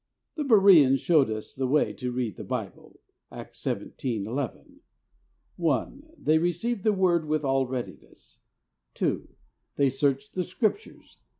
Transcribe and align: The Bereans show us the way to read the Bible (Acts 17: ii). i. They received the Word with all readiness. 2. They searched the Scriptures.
The 0.33 0.43
Bereans 0.43 0.99
show 0.99 1.21
us 1.21 1.53
the 1.53 1.67
way 1.67 1.93
to 1.93 2.11
read 2.11 2.35
the 2.35 2.43
Bible 2.43 2.99
(Acts 3.31 3.59
17: 3.59 4.25
ii). 4.25 4.61
i. 5.69 5.91
They 6.17 6.39
received 6.39 6.83
the 6.83 6.91
Word 6.91 7.27
with 7.27 7.45
all 7.45 7.67
readiness. 7.67 8.39
2. 8.95 9.27
They 9.75 9.91
searched 9.91 10.33
the 10.33 10.43
Scriptures. 10.43 11.19